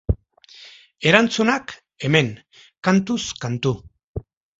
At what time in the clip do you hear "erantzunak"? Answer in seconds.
1.09-1.73